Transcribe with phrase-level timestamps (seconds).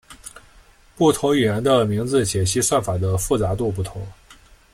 [0.97, 4.01] 不同语言的名字解析算法的复杂度不同。